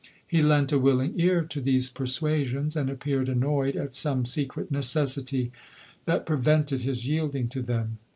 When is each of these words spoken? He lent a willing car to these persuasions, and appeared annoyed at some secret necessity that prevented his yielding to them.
He 0.25 0.41
lent 0.41 0.71
a 0.71 0.79
willing 0.79 1.15
car 1.15 1.43
to 1.43 1.61
these 1.61 1.91
persuasions, 1.91 2.75
and 2.75 2.89
appeared 2.89 3.29
annoyed 3.29 3.75
at 3.75 3.93
some 3.93 4.25
secret 4.25 4.71
necessity 4.71 5.51
that 6.05 6.25
prevented 6.25 6.81
his 6.81 7.07
yielding 7.07 7.47
to 7.49 7.61
them. 7.61 7.99